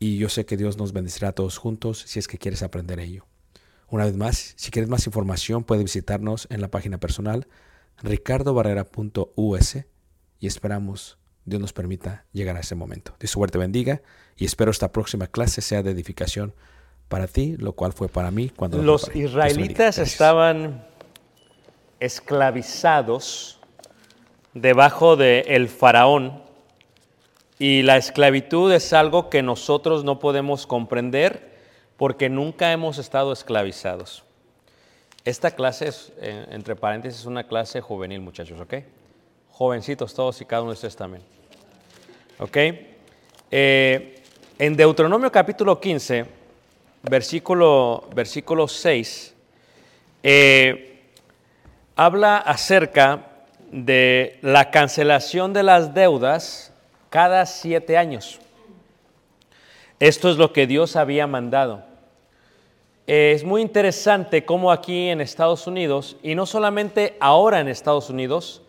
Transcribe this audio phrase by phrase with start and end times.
[0.00, 2.98] y yo sé que Dios nos bendecirá a todos juntos si es que quieres aprender
[2.98, 3.26] ello.
[3.86, 7.46] Una vez más, si quieres más información, puedes visitarnos en la página personal
[8.02, 9.76] ricardobarrera.us
[10.38, 13.14] y esperamos Dios nos permita llegar a ese momento.
[13.20, 14.00] Dios suerte bendiga
[14.36, 16.54] y espero esta próxima clase sea de edificación
[17.08, 20.86] para ti, lo cual fue para mí cuando lo Los israelitas estaban
[21.98, 23.60] esclavizados
[24.54, 26.49] debajo del faraón
[27.60, 31.50] y la esclavitud es algo que nosotros no podemos comprender
[31.98, 34.24] porque nunca hemos estado esclavizados.
[35.26, 38.76] Esta clase es, eh, entre paréntesis, una clase juvenil, muchachos, ¿ok?
[39.50, 41.22] Jovencitos todos y cada uno de ustedes también.
[42.38, 42.56] ¿Ok?
[43.50, 44.22] Eh,
[44.58, 46.24] en Deuteronomio capítulo 15,
[47.02, 49.34] versículo, versículo 6,
[50.22, 51.02] eh,
[51.94, 53.26] habla acerca
[53.70, 56.69] de la cancelación de las deudas
[57.10, 58.38] cada siete años.
[59.98, 61.82] Esto es lo que Dios había mandado.
[63.06, 68.62] Es muy interesante cómo aquí en Estados Unidos, y no solamente ahora en Estados Unidos,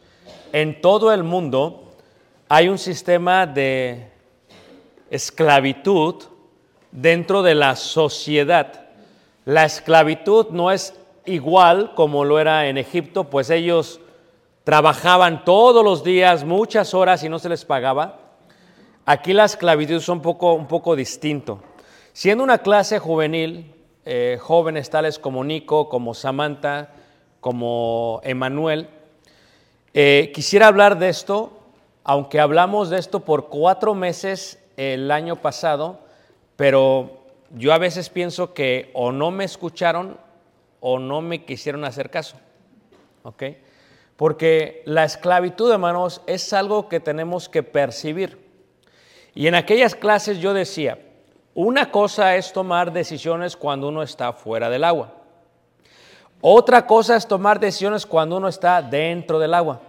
[0.52, 1.94] en todo el mundo
[2.50, 4.10] hay un sistema de
[5.10, 6.16] esclavitud
[6.92, 8.88] dentro de la sociedad.
[9.46, 10.96] La esclavitud no es
[11.26, 14.00] igual como lo era en Egipto, pues ellos
[14.64, 18.31] trabajaban todos los días, muchas horas y no se les pagaba.
[19.12, 21.62] Aquí la esclavitud es un poco, un poco distinto.
[22.14, 23.76] Siendo una clase juvenil,
[24.06, 26.94] eh, jóvenes tales como Nico, como Samantha,
[27.42, 28.88] como Emanuel,
[29.94, 31.52] eh, quisiera hablar de esto,
[32.06, 36.00] aunque hablamos de esto por cuatro meses el año pasado,
[36.56, 40.18] pero yo a veces pienso que o no me escucharon
[40.80, 42.38] o no me quisieron hacer caso.
[43.24, 43.44] ¿Ok?
[44.16, 48.51] Porque la esclavitud, hermanos, es algo que tenemos que percibir.
[49.34, 51.00] Y en aquellas clases yo decía,
[51.54, 55.14] una cosa es tomar decisiones cuando uno está fuera del agua.
[56.42, 59.82] Otra cosa es tomar decisiones cuando uno está dentro del agua.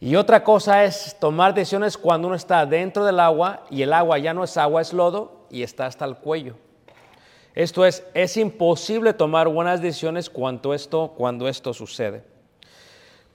[0.00, 4.18] Y otra cosa es tomar decisiones cuando uno está dentro del agua y el agua
[4.18, 6.56] ya no es agua, es lodo y está hasta el cuello.
[7.54, 12.35] Esto es, es imposible tomar buenas decisiones cuando esto, cuando esto sucede.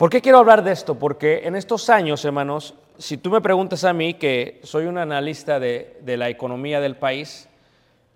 [0.02, 0.96] ¿Por qué quiero hablar de esto?
[0.96, 5.60] Porque en estos años, hermanos, si tú me preguntas a mí, que soy un analista
[5.60, 7.48] de, la economía del país,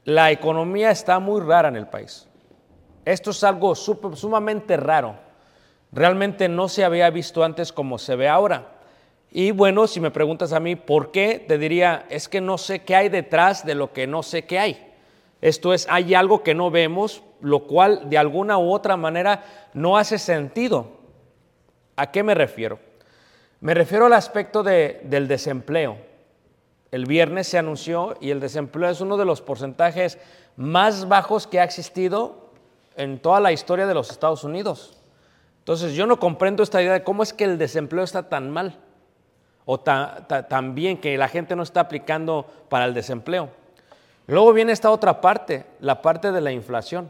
[0.03, 2.27] la economía está muy rara en el país.
[3.05, 5.15] Esto es algo sumamente raro.
[5.91, 8.79] Realmente no se había visto antes como se ve ahora.
[9.29, 12.79] Y bueno, si me preguntas a mí por qué, te diría, es que no sé
[12.79, 14.91] qué hay detrás de lo que no sé qué hay.
[15.39, 19.43] Esto es, hay algo que no vemos, lo cual de alguna u otra manera
[19.75, 20.94] no hace sentido.
[21.95, 22.79] ¿A qué me refiero?
[23.61, 25.97] Me refiero al aspecto de- del desempleo.
[26.91, 30.17] El viernes se anunció y el desempleo es uno de los porcentajes
[30.55, 32.49] más bajos que ha existido
[32.95, 34.97] en toda la historia de los Estados Unidos.
[35.59, 38.77] Entonces yo no comprendo esta idea de cómo es que el desempleo está tan mal
[39.65, 43.49] o ta- ta- tan bien que la gente no está aplicando para el desempleo.
[44.27, 47.09] Luego viene esta otra parte, la parte de la inflación.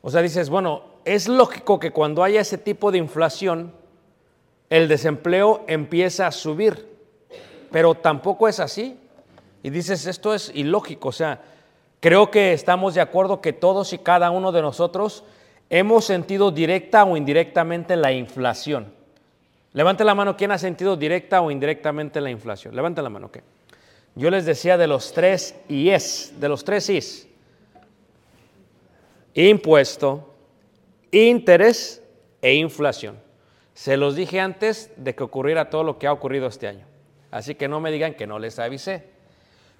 [0.00, 3.72] O sea, dices, bueno, es lógico que cuando haya ese tipo de inflación,
[4.70, 6.86] el desempleo empieza a subir,
[7.70, 8.98] pero tampoco es así.
[9.62, 11.08] Y dices, esto es ilógico.
[11.08, 11.42] O sea,
[12.00, 15.24] creo que estamos de acuerdo que todos y cada uno de nosotros
[15.70, 18.92] hemos sentido directa o indirectamente la inflación.
[19.72, 22.74] Levante la mano, ¿quién ha sentido directa o indirectamente la inflación?
[22.74, 23.38] Levante la mano, ¿ok?
[24.14, 27.28] Yo les decía de los tres IES, de los tres IS.
[29.34, 30.34] Impuesto,
[31.12, 32.02] interés
[32.42, 33.27] e inflación.
[33.78, 36.84] Se los dije antes de que ocurriera todo lo que ha ocurrido este año.
[37.30, 39.04] Así que no me digan que no les avisé.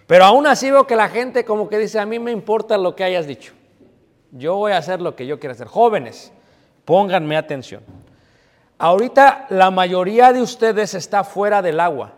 [0.06, 2.94] Pero aún así veo que la gente como que dice, a mí me importa lo
[2.94, 3.54] que hayas dicho.
[4.30, 5.66] Yo voy a hacer lo que yo quiera hacer.
[5.66, 6.32] Jóvenes,
[6.84, 7.82] pónganme atención.
[8.78, 12.12] Ahorita la mayoría de ustedes está fuera del agua.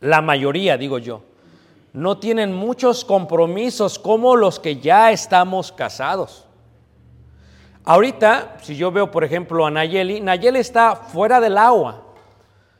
[0.00, 1.22] La mayoría, digo yo.
[1.92, 6.43] No tienen muchos compromisos como los que ya estamos casados.
[7.84, 12.02] Ahorita, si yo veo, por ejemplo, a Nayeli, Nayeli está fuera del agua.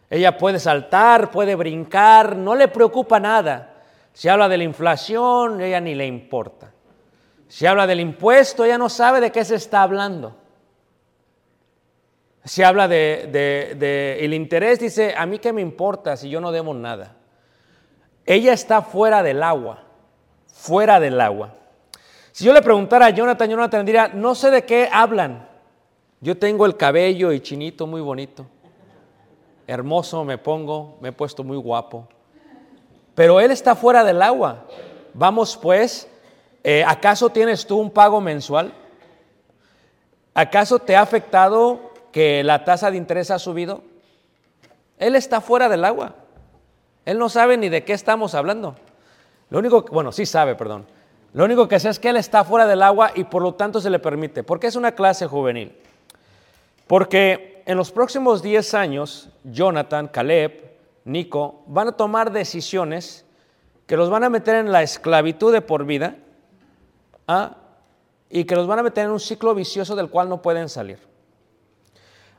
[0.08, 3.74] Ella puede saltar, puede brincar, no le preocupa nada.
[4.12, 6.72] Si habla de la inflación, ella ni le importa.
[7.48, 10.36] Si habla del impuesto, ella no sabe de qué se está hablando.
[12.44, 13.28] Si habla de,
[13.78, 17.16] de- interés, dice, a mí qué me importa si yo no debo nada.
[18.26, 19.82] Ella está fuera del agua,
[20.52, 21.54] fuera del agua.
[22.34, 25.48] Si yo le preguntara a Jonathan, Jonathan diría, no sé de qué hablan.
[26.20, 28.44] Yo tengo el cabello y chinito muy bonito.
[29.68, 32.08] Hermoso me pongo, me he puesto muy guapo.
[33.14, 34.64] Pero él está fuera del agua.
[35.12, 36.08] Vamos pues,
[36.64, 38.74] eh, ¿acaso tienes tú un pago mensual?
[40.34, 43.84] ¿Acaso te ha afectado que la tasa de interés ha subido?
[44.98, 46.16] Él está fuera del agua.
[47.04, 48.74] Él no sabe ni de qué estamos hablando.
[49.50, 50.84] Lo único, bueno, sí sabe, perdón.
[51.34, 53.80] Lo único que sé es que él está fuera del agua y por lo tanto
[53.80, 54.44] se le permite.
[54.44, 55.76] Porque es una clase juvenil.
[56.86, 63.26] Porque en los próximos 10 años, Jonathan, Caleb, Nico van a tomar decisiones
[63.86, 66.16] que los van a meter en la esclavitud de por vida
[67.26, 67.56] ¿ah?
[68.30, 71.00] y que los van a meter en un ciclo vicioso del cual no pueden salir.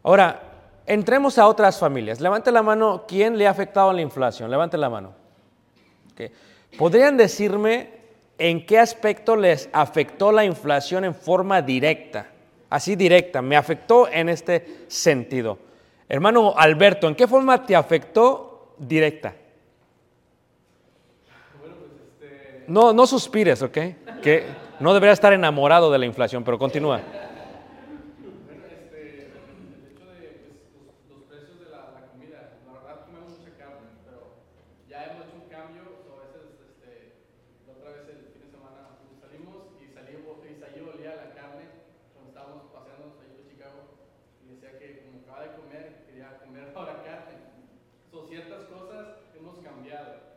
[0.03, 0.41] Ahora,
[0.85, 2.21] entremos a otras familias.
[2.21, 4.49] Levante la mano, ¿quién le ha afectado la inflación?
[4.49, 5.13] Levante la mano.
[6.77, 7.94] ¿Podrían decirme
[8.37, 12.27] en qué aspecto les afectó la inflación en forma directa?
[12.69, 15.57] Así directa, me afectó en este sentido.
[16.09, 19.33] Hermano Alberto, ¿en qué forma te afectó directa?
[22.67, 23.77] No, no suspires, ¿ok?
[24.21, 24.43] Que
[24.79, 26.97] no debería estar enamorado de la inflación, pero continúa.
[26.97, 33.05] Bueno, este, el hecho de pues, los, los precios de la, la comida, la verdad
[33.05, 34.33] comemos mucha carne, pero
[34.89, 37.21] ya hemos hecho un cambio, so, a veces, este,
[37.69, 41.21] la otra vez el fin de semana pues, salimos y salimos, y salió olía a
[41.21, 41.69] la carne
[42.17, 43.79] cuando estábamos paseando ahí por Chicago
[44.41, 47.37] y decía que como acaba de comer, quería comer ahora carne.
[48.09, 50.33] So, ciertas cosas hemos cambiado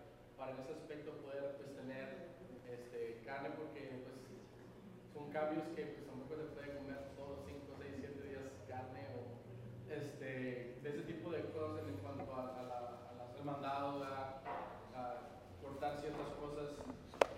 [5.33, 9.39] cambios que pues, tampoco se puede comer todos 5, 6, 7 días carne o
[9.87, 14.03] este, de ese tipo de cosas en cuanto a, a la, a la- al mandado,
[14.03, 14.41] a,
[14.97, 15.03] a
[15.63, 16.75] cortar ciertas cosas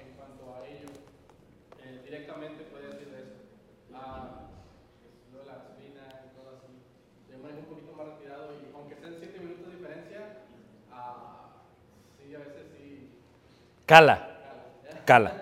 [0.01, 0.89] en cuanto a ello.
[1.85, 3.37] Eh, directamente puede decir eso.
[3.93, 4.49] Ah,
[5.03, 6.73] pues, lo de la gasolina y todo así.
[7.29, 10.21] Yo manejo un poquito más retirado y aunque sean 7 minutos de diferencia,
[10.89, 11.59] ah,
[12.17, 13.13] sí, a veces sí.
[13.91, 14.29] Cala,
[15.05, 15.33] cala.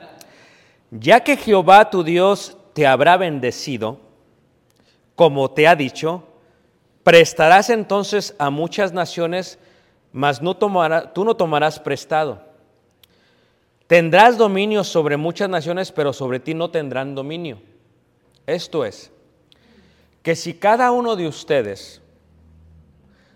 [0.91, 4.01] Ya que Jehová tu Dios te habrá bendecido,
[5.15, 6.23] como te ha dicho,
[7.03, 9.59] prestarás entonces a muchas naciones,
[10.13, 12.41] mas no tú no tomarás prestado.
[13.87, 17.61] Tendrás dominio sobre muchas naciones, pero sobre ti no tendrán dominio.
[18.47, 19.13] Esto es,
[20.23, 22.01] que si cada uno de ustedes,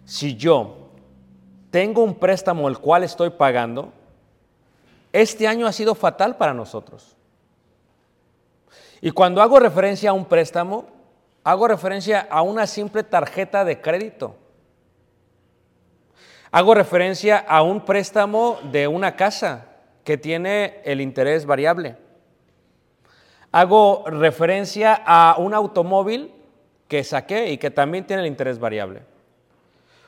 [0.06, 0.88] si yo
[1.70, 3.92] tengo un préstamo el cual estoy pagando,
[5.12, 7.16] este año ha sido fatal para nosotros.
[9.00, 10.86] Y cuando hago referencia a un préstamo,
[11.44, 14.36] hago referencia a una simple tarjeta de crédito.
[16.50, 19.66] Hago referencia a un préstamo de una casa
[20.04, 21.96] que tiene el interés variable.
[23.50, 26.32] Hago referencia a un automóvil
[26.88, 29.02] que saqué y que también tiene el interés variable.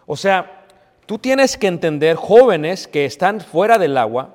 [0.07, 0.67] O sea,
[1.07, 4.35] tú tienes que entender, jóvenes que están fuera del agua,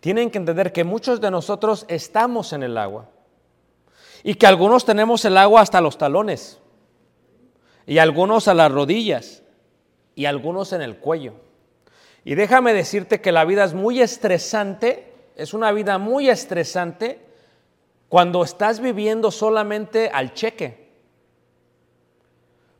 [0.00, 3.08] tienen que entender que muchos de nosotros estamos en el agua
[4.22, 6.58] y que algunos tenemos el agua hasta los talones
[7.86, 9.42] y algunos a las rodillas
[10.14, 11.34] y algunos en el cuello.
[12.24, 17.20] Y déjame decirte que la vida es muy estresante, es una vida muy estresante
[18.08, 20.88] cuando estás viviendo solamente al cheque.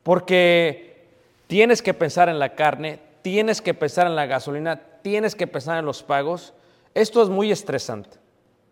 [0.03, 1.07] Porque
[1.47, 5.77] tienes que pensar en la carne, tienes que pensar en la gasolina, tienes que pensar
[5.79, 6.53] en los pagos.
[6.93, 8.17] Esto es muy estresante,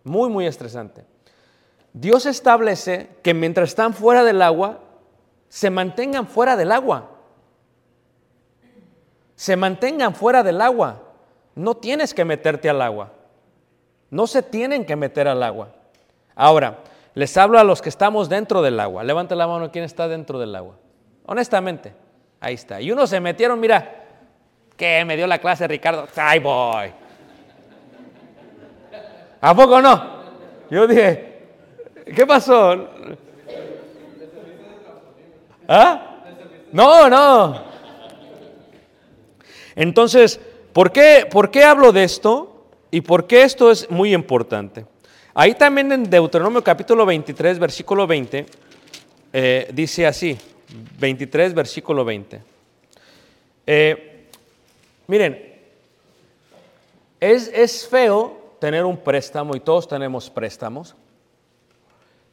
[0.04, 1.06] muy, muy estresante.
[1.94, 4.80] Dios establece que mientras están fuera del agua,
[5.50, 7.12] se mantengan fuera del agua.
[9.36, 11.04] Se mantengan fuera del agua.
[11.56, 13.14] No tienes que meterte al agua.
[14.10, 15.70] No se tienen que meter al agua.
[16.36, 16.80] Ahora,
[17.14, 19.04] les hablo a los que estamos dentro del agua.
[19.04, 20.76] Levante la mano quién está dentro del agua.
[21.26, 21.94] Honestamente,
[22.40, 22.80] ahí está.
[22.80, 24.06] Y unos se metieron, mira,
[24.76, 26.08] que me dio la clase Ricardo.
[26.16, 26.94] Ahí.
[29.40, 30.18] ¿A poco no?
[30.70, 31.40] Yo dije,
[32.16, 32.88] ¿qué pasó?
[35.68, 36.24] ¿Ah?
[36.72, 37.62] No, no.
[39.76, 40.40] Entonces,
[40.74, 42.66] ¿por qué, ¿por qué hablo de esto?
[42.90, 44.86] ¿Y por qué esto es muy importante?
[45.34, 48.46] Ahí también en Deuteronomio capítulo 23, versículo 20,
[49.34, 50.36] eh, dice así,
[51.00, 52.42] 23, versículo 20.
[53.68, 54.28] Eh,
[55.06, 55.54] miren,
[57.20, 60.96] es, es feo tener un préstamo y todos tenemos préstamos,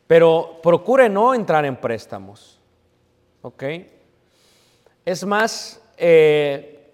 [0.06, 2.60] pero procure no entrar en préstamos,
[3.42, 3.62] ¿ok?
[5.04, 6.90] Es más, eh,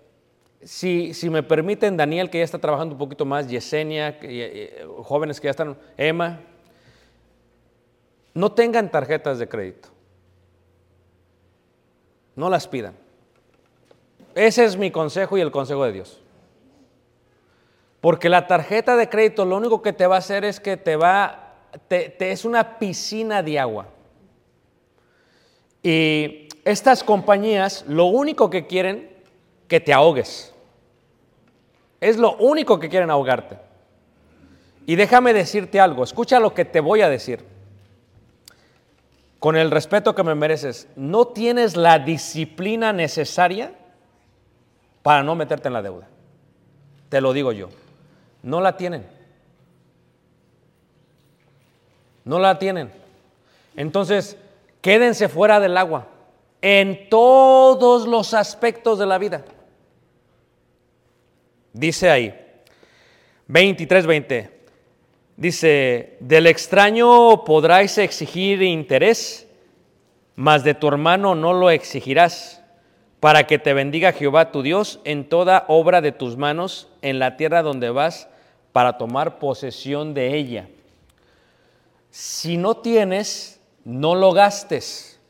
[0.62, 4.28] si, si me permiten, Daniel, que ya está trabajando un poquito más, Yesenia, que-
[4.80, 6.40] eh, jóvenes que ya están, Emma,
[8.34, 9.88] no tengan tarjetas de crédito.
[12.36, 12.94] No las pidan.
[14.34, 16.20] Ese es mi consejo y el consejo de Dios.
[18.00, 20.96] Porque la tarjeta de crédito lo único que te va a hacer es que te
[20.96, 21.54] va,
[21.88, 23.88] te, es una piscina de agua.
[25.82, 29.10] Y estas compañías lo único que quieren
[29.68, 30.54] que te ahogues.
[32.00, 33.58] Es lo único que quieren ahogarte.
[34.86, 37.44] Y déjame decirte algo, escucha lo que te voy a decir.
[39.38, 43.72] Con el respeto que me mereces, no tienes la disciplina necesaria
[45.02, 46.08] para no meterte en la deuda.
[47.08, 47.68] Te lo digo yo.
[48.42, 49.06] No la tienen.
[52.24, 52.90] No la tienen.
[53.76, 54.36] Entonces,
[54.80, 56.06] quédense fuera del agua
[56.62, 59.44] en todos los aspectos de la vida.
[61.72, 62.34] Dice ahí,
[63.46, 64.60] 23, 20.
[65.36, 69.48] Dice, del extraño podráis exigir interés,
[70.34, 72.62] mas de tu hermano no lo exigirás,
[73.20, 77.36] para que te bendiga Jehová tu Dios en toda obra de tus manos en la
[77.36, 78.29] tierra donde vas
[78.72, 80.68] para tomar posesión de ella.
[82.10, 85.20] Si no tienes, no lo gastes.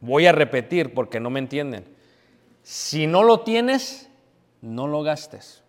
[0.00, 1.84] Voy a repetir porque no me entienden.
[2.62, 4.10] Si no lo tienes,
[4.60, 5.62] no lo gastes.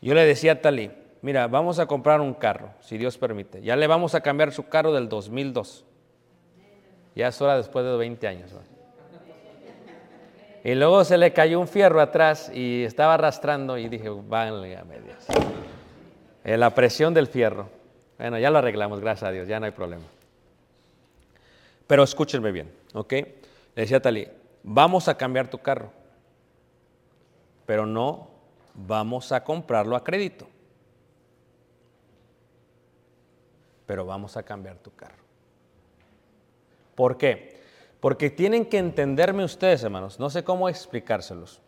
[0.00, 0.90] Yo le decía a Talí,
[1.22, 3.62] mira, vamos a comprar un carro, si Dios permite.
[3.62, 5.84] Ya le vamos a cambiar su carro del 2002.
[7.14, 8.52] Ya es hora después de 20 años.
[10.68, 15.24] Y luego se le cayó un fierro atrás y estaba arrastrando y dije, válgame Dios.
[16.44, 17.70] Eh, La presión del fierro.
[18.18, 20.04] Bueno, ya lo arreglamos, gracias a Dios, ya no hay problema.
[21.86, 23.12] Pero escúchenme bien, ¿ok?
[23.12, 23.32] Le
[23.76, 24.28] decía a Tali,
[24.62, 25.90] vamos a cambiar tu carro,
[27.64, 28.28] pero no
[28.74, 30.46] vamos a comprarlo a crédito.
[33.86, 35.24] Pero vamos a cambiar tu carro.
[36.94, 37.57] ¿Por qué?
[38.00, 41.60] Porque tienen que entenderme ustedes, hermanos, no sé cómo explicárselos.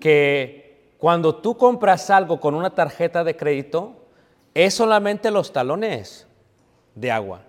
[0.00, 3.94] Que cuando tú compras algo con una tarjeta de crédito,
[4.54, 6.26] es solamente los talones
[6.94, 7.42] de agua.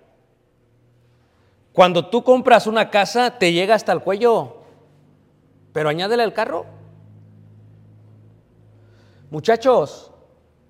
[1.72, 4.62] Cuando tú compras una casa, te llega hasta el cuello,
[5.72, 6.66] pero añádele el carro.
[9.30, 10.10] Muchachos,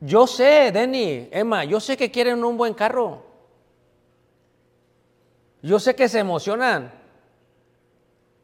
[0.00, 3.25] yo sé, Denny, Emma, yo sé que quieren un buen carro.
[5.66, 6.92] Yo sé que se emocionan,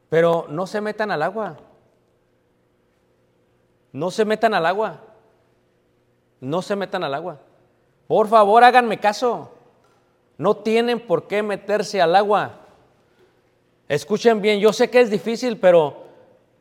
[0.09, 1.57] pero no se metan al agua.
[3.93, 4.99] No se metan al agua.
[6.41, 7.39] No se metan al agua.
[8.07, 9.53] Por favor, háganme caso.
[10.37, 12.59] No tienen por qué meterse al agua.
[13.87, 16.03] Escuchen bien, yo sé que es difícil, pero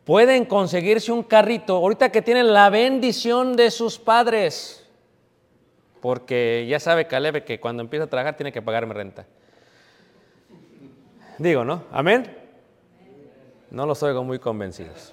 [0.05, 4.89] pueden conseguirse un carrito ahorita que tienen la bendición de sus padres.
[6.01, 9.27] Porque ya sabe Caleb que cuando empieza a trabajar tiene que pagarme renta.
[11.39, 11.85] Digo, ¿no?
[11.93, 12.37] Amén.
[13.71, 15.13] No los oigo muy convencidos.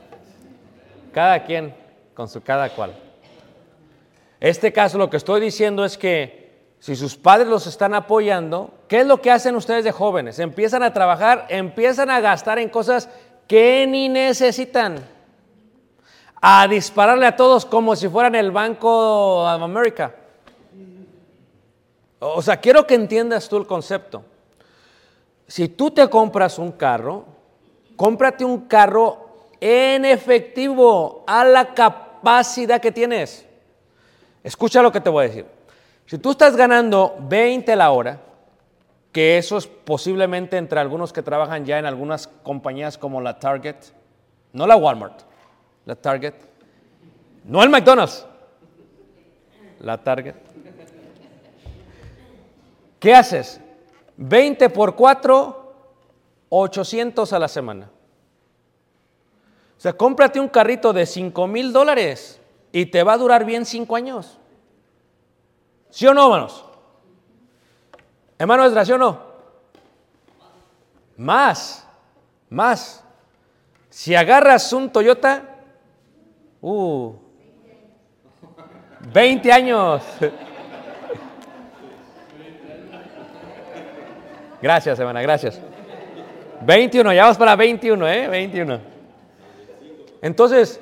[1.13, 1.73] Cada quien
[2.13, 2.93] con su cada cual.
[4.39, 6.39] Este caso lo que estoy diciendo es que
[6.79, 10.39] si sus padres los están apoyando, ¿qué es lo que hacen ustedes de jóvenes?
[10.39, 13.09] Empiezan a trabajar, empiezan a gastar en cosas
[13.47, 14.97] que ni necesitan.
[16.41, 20.15] A dispararle a todos como si fueran el Banco of America.
[22.19, 24.23] O sea, quiero que entiendas tú el concepto.
[25.49, 27.25] Si tú te compras un carro,
[27.95, 33.47] cómprate un carro en efectivo a la capacidad que tienes.
[34.43, 35.47] Escucha lo que te voy a decir.
[36.05, 38.21] Si tú estás ganando 20 la hora,
[39.11, 43.77] que eso es posiblemente entre algunos que trabajan ya en algunas compañías como la Target,
[44.53, 45.21] no la Walmart,
[45.85, 46.35] la Target,
[47.43, 48.23] no el McDonald's,
[49.79, 50.35] la Target.
[52.99, 53.59] ¿Qué haces?
[54.21, 55.73] 20 por 4,
[56.49, 57.89] 800 a la semana.
[59.77, 62.41] O sea, cómprate un carrito de 5 mil dólares
[62.73, 64.37] y te va a durar bien 5 años.
[65.89, 66.65] ¿Sí o no, hermanos?
[68.37, 69.21] Hermano Esdras, ¿sí o no?
[71.15, 71.87] Más,
[72.49, 73.01] más.
[73.89, 75.43] Si agarras un Toyota,
[76.61, 77.13] uh,
[79.13, 80.03] 20 años.
[84.61, 85.59] Gracias, hermana, gracias.
[86.61, 88.27] 21, ya vamos para 21, ¿eh?
[88.27, 88.79] 21.
[90.21, 90.81] Entonces,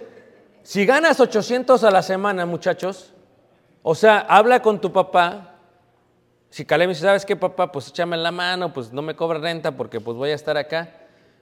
[0.64, 3.14] si ganas 800 a la semana, muchachos,
[3.84, 5.54] o sea, habla con tu papá.
[6.50, 7.72] Si Caleb dice, ¿sabes qué, papá?
[7.72, 10.90] Pues échame la mano, pues no me cobra renta porque pues voy a estar acá.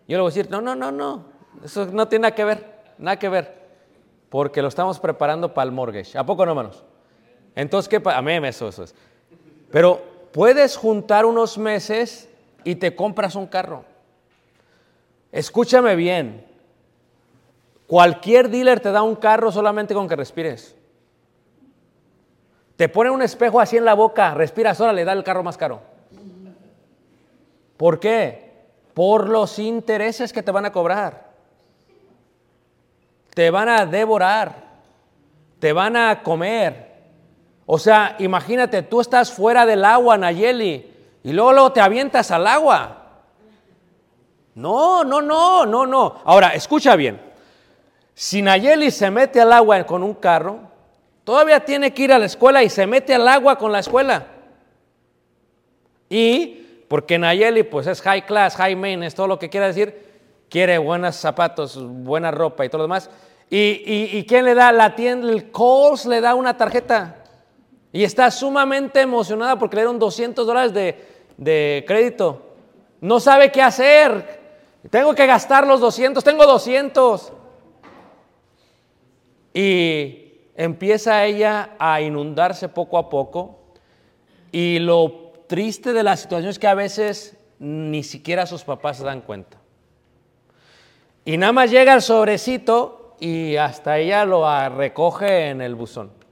[0.08, 1.26] Yo le voy a decir, no, no, no, no,
[1.64, 2.66] eso no tiene nada que ver,
[2.98, 3.56] nada que ver,
[4.30, 6.18] porque lo estamos preparando para el mortgage.
[6.18, 6.84] ¿A poco no, hermanos?
[7.56, 8.18] Entonces, ¿qué pasa?
[8.18, 8.94] Amén, eso, eso es.
[9.72, 12.28] Pero puedes juntar unos meses
[12.66, 13.86] y te compras un carro.
[15.32, 16.46] Escúchame bien.
[17.88, 20.76] Cualquier dealer te da un carro solamente con que respires.
[22.76, 25.56] Te pone un espejo así en la boca, respiras, ahora le da el carro más
[25.56, 25.80] caro.
[27.78, 28.52] ¿Por qué?
[28.94, 31.30] Por los intereses que te van a cobrar.
[33.34, 34.54] Te van a devorar.
[35.60, 36.85] Te van a comer.
[37.66, 40.92] O sea, imagínate, tú estás fuera del agua, Nayeli,
[41.24, 43.06] y luego, luego te avientas al agua.
[44.54, 46.16] No, no, no, no, no.
[46.24, 47.20] Ahora, escucha bien.
[48.14, 50.60] Si Nayeli se mete al agua con un carro,
[51.24, 54.28] todavía tiene que ir a la escuela y se mete al agua con la escuela.
[56.08, 60.06] Y porque Nayeli pues es high class, high main, es todo lo que quiere decir,
[60.50, 63.10] quiere buenos zapatos, buena ropa y todo lo demás.
[63.50, 64.72] ¿Y, y, y quién le da?
[64.72, 67.25] La tienda, el Coles le da una tarjeta.
[67.96, 71.02] Y está sumamente emocionada porque le dieron 200 dólares de,
[71.38, 72.42] de crédito.
[73.00, 74.42] No sabe qué hacer.
[74.90, 77.32] Tengo que gastar los 200, tengo 200.
[79.54, 83.62] Y empieza ella a inundarse poco a poco.
[84.52, 89.06] Y lo triste de la situación es que a veces ni siquiera sus papás se
[89.06, 89.58] dan cuenta.
[91.24, 96.25] Y nada más llega el sobrecito y hasta ella lo recoge en el buzón.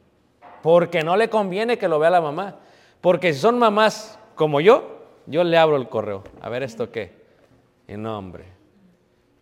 [0.63, 2.59] Porque no le conviene que lo vea la mamá.
[3.01, 6.23] Porque si son mamás como yo, yo le abro el correo.
[6.39, 7.11] A ver esto qué.
[7.85, 8.45] Y no, hombre.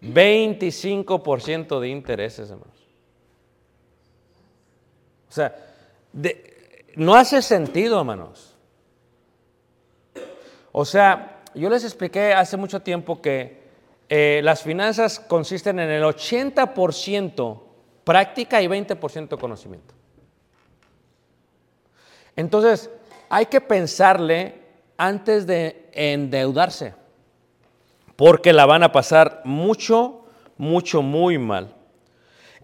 [0.02, 2.88] 25% de intereses, hermanos.
[5.30, 5.56] O sea,
[6.96, 8.58] no hace sentido, hermanos.
[10.72, 13.62] O sea, yo les expliqué hace mucho tiempo que
[14.10, 17.62] eh, las finanzas consisten en el 80%
[18.04, 20.01] práctica y 20% conocimiento.
[22.42, 22.90] Entonces,
[23.30, 24.56] hay que pensarle
[24.98, 26.96] antes de endeudarse,
[28.16, 30.26] porque la van a pasar mucho,
[30.58, 31.76] mucho, muy mal.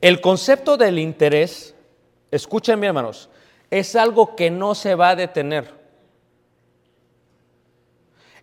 [0.01, 1.75] El concepto del interés,
[2.31, 3.29] escuchen hermanos,
[3.69, 5.71] es algo que no se va a detener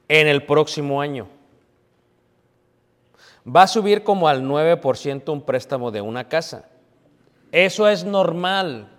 [0.07, 1.27] en el próximo año.
[3.45, 6.69] Va a subir como al 9% un préstamo de una casa.
[7.51, 8.94] Eso es normal.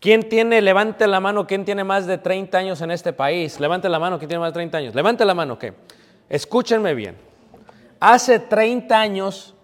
[0.00, 3.58] ¿Quién tiene, levante la mano, quién tiene más de 30 años en este país?
[3.58, 4.94] Levante la mano, ¿quién tiene más de 30 años?
[4.94, 5.74] Levante la mano, ¿qué?
[6.28, 7.16] Escúchenme bien.
[7.98, 9.54] Hace 30 años,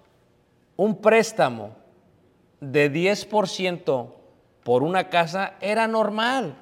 [0.76, 1.76] un préstamo
[2.60, 4.08] de 10%
[4.64, 6.56] por una casa era normal.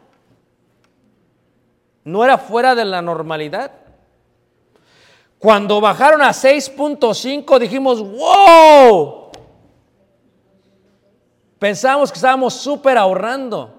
[2.05, 3.71] No era fuera de la normalidad.
[5.39, 9.22] Cuando bajaron a 6.5 dijimos, wow.
[11.63, 13.73] Pensábamos que estábamos súper ahorrando.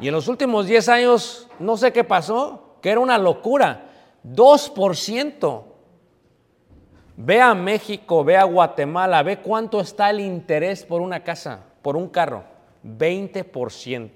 [0.00, 3.90] Y en los últimos 10 años, no sé qué pasó, que era una locura.
[4.24, 5.62] 2%.
[7.18, 11.98] Ve a México, ve a Guatemala, ve cuánto está el interés por una casa, por
[11.98, 12.44] un carro.
[12.82, 14.10] 20%.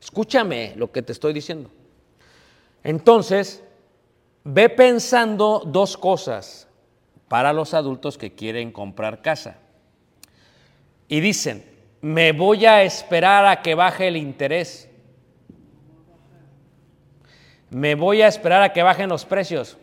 [0.00, 1.70] Escúchame lo que te estoy diciendo.
[2.82, 3.62] Entonces,
[4.42, 6.66] ve pensando dos cosas
[7.28, 9.58] para los adultos que quieren comprar casa.
[11.08, 11.73] Y dicen,
[12.04, 14.90] me voy a esperar a que baje el interés.
[17.70, 19.78] Me voy a esperar a que bajen los precios.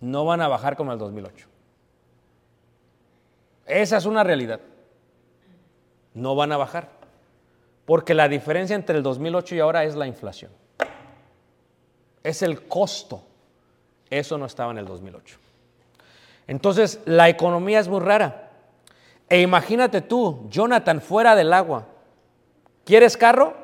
[0.00, 1.48] No van a bajar como el 2008.
[3.66, 4.60] Esa es una realidad.
[6.14, 6.88] No van a bajar.
[7.84, 10.50] Porque la diferencia entre el 2008 y ahora es la inflación.
[12.22, 13.22] Es el costo.
[14.08, 15.36] Eso no estaba en el 2008.
[16.46, 18.47] Entonces, la economía es muy rara.
[19.28, 21.86] E imagínate tú, Jonathan, fuera del agua.
[22.84, 23.54] ¿Quieres carro?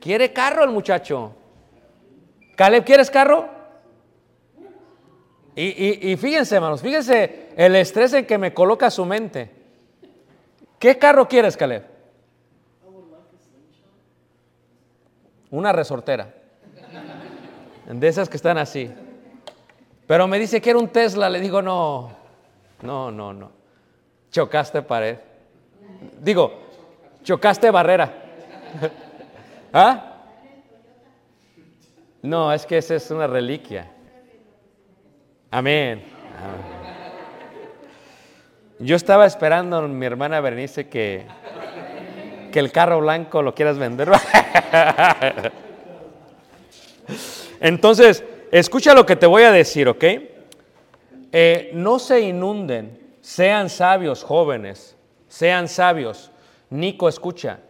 [0.00, 1.34] ¿Quiere carro el muchacho?
[2.56, 3.48] Caleb, ¿quieres carro?
[5.54, 9.50] Y, y- y fíjense, hermanos, fíjense el estrés en que me coloca su mente.
[10.78, 11.84] ¿Qué carro quieres, Caleb?
[15.50, 16.34] Una resortera.
[17.86, 18.90] De esas que están así.
[20.12, 21.30] Pero me dice que era un Tesla.
[21.30, 22.12] Le digo, no,
[22.82, 23.50] no, no, no.
[24.30, 25.16] Chocaste pared.
[26.20, 26.52] Digo,
[27.24, 28.12] chocaste barrera.
[29.72, 30.16] ¿Ah?
[32.20, 33.90] No, es que esa es una reliquia.
[35.50, 36.04] Amén.
[38.80, 41.24] Yo estaba esperando, mi hermana Berenice, que,
[42.52, 44.10] que el carro blanco lo quieras vender.
[47.60, 48.22] Entonces,
[48.60, 50.04] escucha lo que te voy a decir, ¿ok?
[51.32, 56.30] Eh, no se inunden, sean sabios, jóvenes, sean sabios.
[56.68, 57.60] Nico, escucha.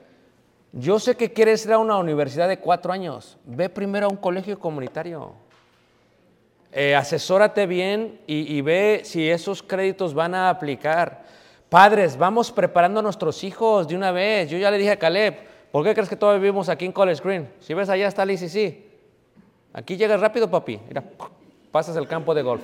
[0.72, 3.38] Yo sé que quieres ir a una universidad de cuatro años.
[3.44, 5.32] Ve primero a un colegio comunitario.
[6.72, 11.22] Eh, asesórate bien y, y ve si esos créditos van a aplicar.
[11.68, 14.50] Padres, vamos preparando a nuestros hijos de una vez.
[14.50, 15.36] Yo ya le dije a Caleb,
[15.70, 17.48] ¿por qué crees que todavía vivimos aquí en College Green?
[17.60, 18.91] Si ves allá está el ICC.
[19.72, 20.78] Aquí llegas rápido, papi.
[20.88, 21.02] Mira,
[21.70, 22.62] pasas el campo de golf.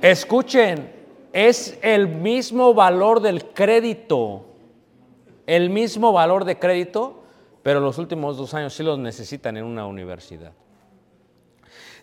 [0.00, 0.90] Escuchen,
[1.32, 4.46] es el mismo valor del crédito.
[5.46, 7.22] El mismo valor de crédito,
[7.62, 10.52] pero los últimos dos años sí los necesitan en una universidad.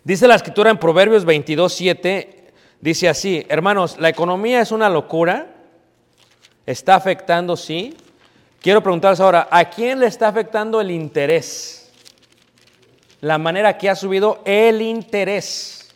[0.04, 5.54] Dice la escritura en Proverbios 22, 7, dice así, hermanos, la economía es una locura,
[6.66, 7.96] está afectando, sí.
[8.62, 11.90] Quiero preguntarles ahora, ¿a quién le está afectando el interés?
[13.20, 15.90] La manera que ha subido el interés.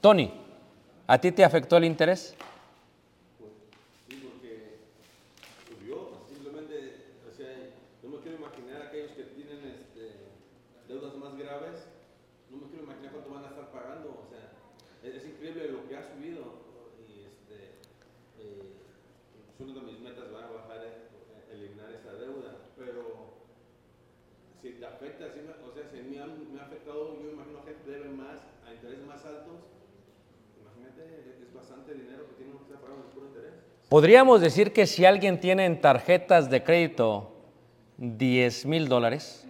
[0.00, 0.30] Tony,
[1.06, 2.34] ¿a ti te afectó el interés?
[5.68, 6.96] subió, simplemente,
[7.30, 7.48] o sea,
[8.02, 10.16] no me quiero imaginar aquellos que tienen este,
[10.88, 11.84] deudas más graves,
[12.50, 14.52] no me quiero imaginar cuánto van a estar pagando, o sea,
[15.04, 16.40] es, es increíble lo que ha subido
[17.04, 17.76] y este,
[18.40, 18.72] eh,
[19.52, 23.36] es una de mis metas va a bajar, eh, eliminar esa deuda, pero
[24.62, 27.60] si te afecta, si me- o sea, si me ha, me ha afectado, yo imagino
[27.68, 29.60] que debe más, a intereses más altos,
[30.60, 33.54] imagínate, es bastante dinero que tiene uno que estar pagando por puro interés.
[33.90, 37.32] Podríamos decir que si alguien tiene en tarjetas de crédito
[37.96, 39.48] 10 mil dólares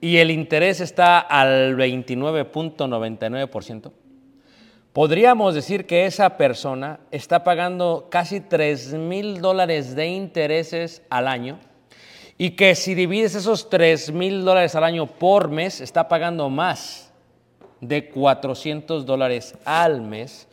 [0.00, 3.92] y el interés está al 29.99%,
[4.94, 11.58] podríamos decir que esa persona está pagando casi 3 mil dólares de intereses al año
[12.38, 17.12] y que si divides esos 3 mil dólares al año por mes, está pagando más
[17.82, 20.48] de 400 dólares al mes.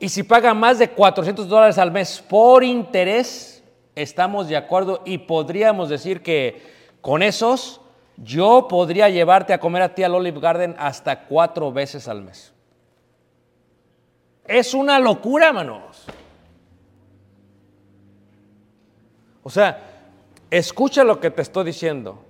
[0.00, 5.18] Y si paga más de 400 dólares al mes por interés, estamos de acuerdo y
[5.18, 6.62] podríamos decir que
[7.00, 7.80] con esos
[8.16, 12.52] yo podría llevarte a comer a ti al Olive Garden hasta cuatro veces al mes.
[14.44, 16.04] Es una locura, hermanos.
[19.42, 19.78] O sea,
[20.50, 22.24] escucha lo que te estoy diciendo.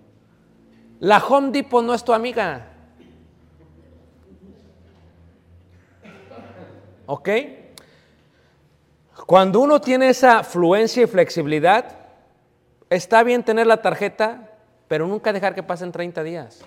[1.00, 2.66] La Home Depot no es tu amiga.
[7.06, 7.28] ¿Ok?
[9.28, 11.84] Cuando uno tiene esa fluencia y flexibilidad,
[12.88, 14.52] está bien tener la tarjeta,
[14.88, 16.64] pero nunca dejar que pasen 30 días.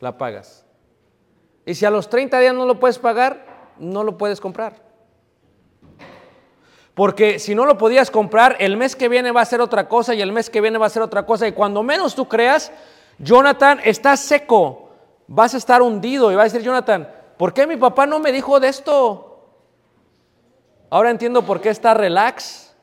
[0.00, 0.64] La pagas.
[1.66, 3.44] Y si a los 30 días no lo puedes pagar,
[3.78, 4.76] no lo puedes comprar.
[6.94, 10.14] Porque si no lo podías comprar, el mes que viene va a ser otra cosa
[10.14, 11.46] y el mes que viene va a ser otra cosa.
[11.46, 12.72] Y cuando menos tú creas,
[13.18, 14.92] Jonathan, estás seco,
[15.26, 17.06] vas a estar hundido y va a decir, Jonathan,
[17.36, 19.27] ¿por qué mi papá no me dijo de esto?
[20.90, 22.74] Ahora entiendo por qué está relax.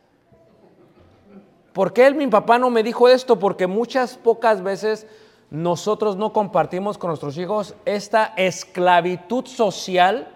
[1.73, 3.39] ¿Por qué él, mi papá no me dijo esto?
[3.39, 5.07] Porque muchas pocas veces
[5.49, 10.29] nosotros no compartimos con nuestros hijos esta esclavitud social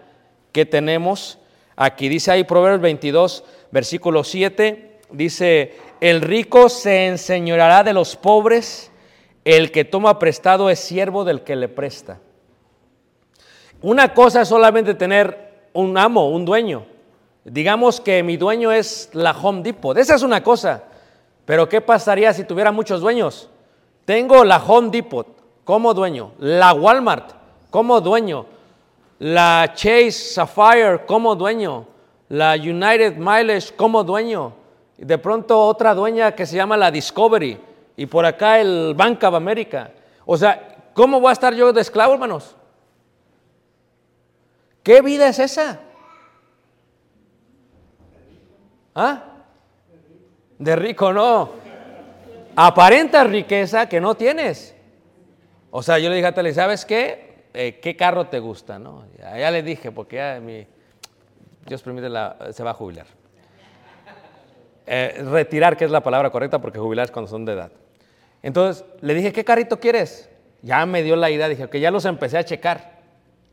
[0.52, 1.40] que tenemos
[1.76, 2.10] aquí.
[2.10, 8.92] Dice ahí Proverbios 22, versículo 7, dice, el rico se enseñoreará de los pobres,
[9.46, 12.20] el que toma prestado es siervo del que le presta.
[13.82, 16.86] Una cosa es solamente tener un amo, un dueño.
[17.50, 19.98] Digamos que mi dueño es la Home Depot.
[19.98, 20.84] Esa es una cosa.
[21.46, 23.50] Pero ¿qué pasaría si tuviera muchos dueños?
[24.06, 25.26] Tengo la Home Depot
[25.64, 27.32] como dueño, la Walmart
[27.72, 28.46] como dueño,
[29.18, 31.88] la Chase Sapphire como dueño,
[32.30, 34.54] la United Mileage como dueño,
[34.98, 37.60] y de pronto otra dueña que se llama la Discovery,
[37.98, 39.92] y por acá el Bank of America.
[40.26, 42.56] O sea, ¿cómo voy a estar yo de esclavo, hermanos?
[44.84, 45.80] ¿Qué vida es esa?
[49.00, 49.24] ¿Ah?
[50.58, 51.52] De rico no.
[52.54, 54.76] Aparenta riqueza que no tienes.
[55.72, 57.46] O sea, yo le dije a Tele, ¿sabes qué?
[57.54, 58.78] Eh, ¿Qué carro te gusta?
[58.78, 59.06] No?
[59.18, 60.68] Ya, le dije, porque ya mi,
[61.66, 62.10] Dios permite,
[62.52, 63.06] se va a jubilar.
[64.86, 67.72] Eh, retirar, que es la palabra correcta, porque jubilar es cuando son de edad.
[68.44, 70.30] Entonces, le dije, ¿qué carrito quieres?
[70.62, 73.00] Ya me dio la idea, dije, que ya los empecé a checar.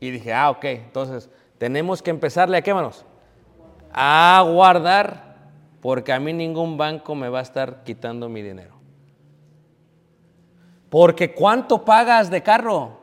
[0.01, 3.05] Y dije, ah, ok, entonces, tenemos que empezarle a qué, manos?
[3.93, 5.26] A guardar
[5.87, 8.75] porque a mí ningún banco me va a estar quitando mi dinero.
[10.89, 12.99] Porque ¿cuánto pagas de carro?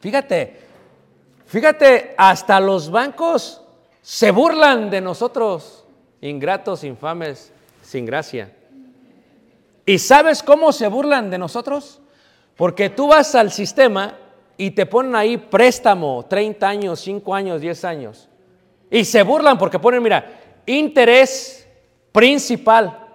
[0.00, 0.58] Fíjate,
[1.46, 3.62] fíjate, hasta los bancos
[4.02, 5.84] se burlan de nosotros,
[6.20, 8.52] ingratos, infames, sin gracia.
[9.84, 12.00] ¿Y sabes cómo se burlan de nosotros?
[12.56, 14.18] Porque tú vas al sistema
[14.56, 18.28] y te ponen ahí préstamo, 30 años, 5 años, 10 años.
[18.90, 21.65] Y se burlan porque ponen, mira, interés
[22.16, 23.08] principal.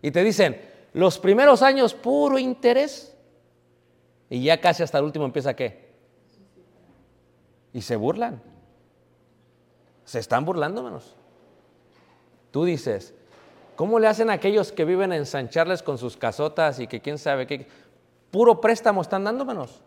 [0.00, 3.12] Y te dicen, los primeros años puro interés.
[4.30, 5.92] Y ya casi hasta el último empieza qué.
[7.72, 8.40] Y se burlan.
[10.04, 11.16] Se están burlando, menos.
[12.52, 13.12] Tú dices,
[13.74, 17.00] ¿cómo le hacen a aquellos que viven en San Charles con sus casotas y que
[17.00, 17.66] quién sabe qué?
[18.30, 19.82] Puro préstamo están dando, menos.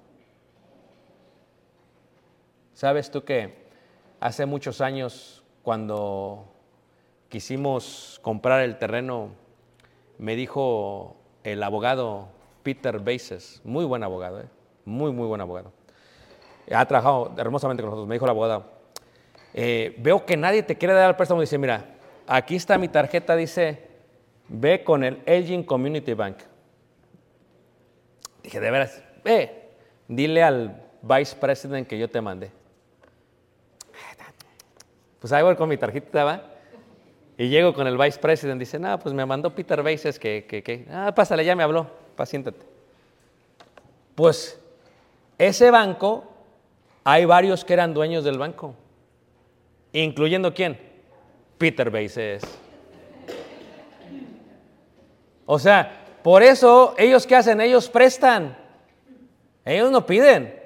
[2.73, 3.69] ¿Sabes tú que
[4.19, 6.50] hace muchos años, cuando
[7.31, 9.29] quisimos comprar el terreno,
[10.19, 12.27] me dijo el abogado
[12.61, 14.49] Peter Bases, muy buen abogado, ¿eh?
[14.85, 15.71] muy, muy buen abogado.
[16.69, 18.07] Ha trabajado hermosamente con nosotros.
[18.07, 18.65] Me dijo el abogado,
[19.53, 21.41] eh, veo que nadie te quiere dar el préstamo.
[21.41, 21.85] Dice, mira,
[22.27, 23.87] aquí está mi tarjeta, dice,
[24.49, 26.37] ve con el Elgin Community Bank.
[28.43, 29.69] Dije, de veras, ve,
[30.07, 32.51] dile al vice president que yo te mandé.
[35.19, 36.50] Pues ahí voy con mi tarjeta, ¿va?
[37.41, 40.61] Y llego con el vice president, dice, no, pues me mandó Peter Bases que, que,
[40.61, 42.63] que, ah, pásale, ya me habló, paciéntate.
[44.13, 44.61] Pues
[45.39, 46.23] ese banco,
[47.03, 48.75] hay varios que eran dueños del banco,
[49.91, 50.79] incluyendo quién?
[51.57, 52.43] Peter Bases.
[55.47, 57.59] O sea, por eso, ellos qué hacen?
[57.59, 58.55] Ellos prestan.
[59.65, 60.61] Ellos no piden.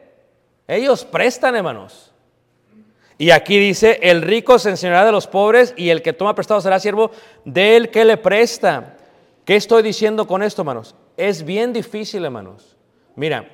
[0.68, 2.12] Ellos prestan, hermanos.
[3.18, 6.60] Y aquí dice, el rico se enseñará de los pobres y el que toma prestado
[6.60, 7.12] será siervo
[7.46, 8.98] del que le presta.
[9.46, 10.96] ¿Qué estoy diciendo con esto, hermanos?
[11.16, 12.76] Es bien difícil, hermanos.
[13.16, 13.48] Mira,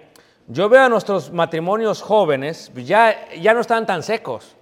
[0.47, 4.55] yo veo a nuestros matrimonios jóvenes, ya, ya no están tan secos.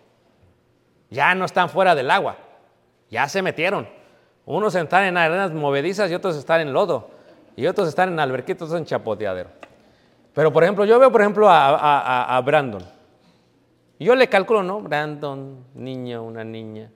[1.10, 2.38] Ya no están fuera del agua.
[3.10, 3.88] Ya se metieron.
[4.46, 7.10] Unos están en arenas movedizas y otros están en lodo.
[7.56, 9.50] Y otros están en alberquitos, en chapoteadero.
[10.34, 12.84] Pero, por ejemplo, yo veo, por ejemplo, a, Brandon.
[14.00, 14.80] Yo le calculo, ¿no?
[14.82, 16.90] Brandon, niño, una niña,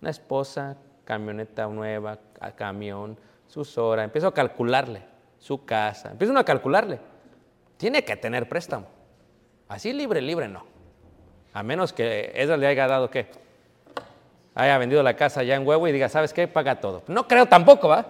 [0.00, 4.04] una esposa, camioneta nueva, ca- camión, sus horas.
[4.04, 5.02] Empiezo a calcularle
[5.38, 6.12] su casa.
[6.12, 7.00] Empiezo uno a calcularle.
[7.76, 8.86] Tiene que tener préstamo.
[9.68, 10.64] Así libre, libre no.
[11.52, 13.26] A menos que Ezra le haya dado qué.
[14.54, 16.46] Haya vendido la casa ya en huevo y diga, ¿sabes qué?
[16.46, 17.02] Paga todo.
[17.08, 18.06] No creo tampoco, ¿va?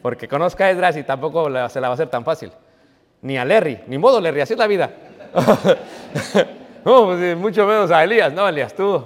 [0.00, 2.52] Porque conozca a Esdras y tampoco se la va a hacer tan fácil.
[3.22, 4.90] Ni a Larry, ni modo Larry, así es la vida.
[6.88, 9.04] no, eh, mucho menos a Elías, no, Elías, tú.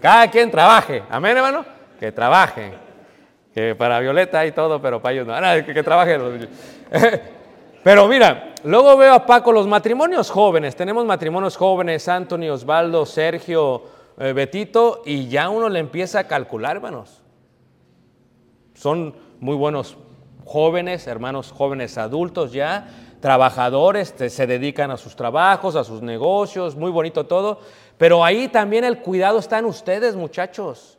[0.00, 1.64] Cada quien trabaje, amén, hermano,
[1.98, 2.72] que trabaje.
[3.54, 5.34] Que para Violeta hay todo, pero para ellos no.
[5.34, 6.18] Ah, que, que trabaje.
[7.84, 10.76] Pero mira, luego veo a Paco los matrimonios jóvenes.
[10.76, 13.82] Tenemos matrimonios jóvenes, Anthony, Osvaldo, Sergio,
[14.18, 17.22] eh, Betito, y ya uno le empieza a calcular, hermanos.
[18.74, 19.96] Son muy buenos
[20.44, 22.88] jóvenes, hermanos jóvenes adultos ya,
[23.22, 27.60] trabajadores, se dedican a sus trabajos, a sus negocios, muy bonito todo.
[27.96, 30.98] Pero ahí también el cuidado está en ustedes, muchachos,